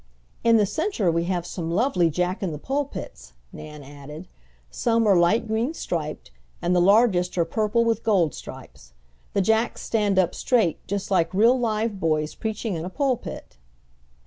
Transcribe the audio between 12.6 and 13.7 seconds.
in a pulpit."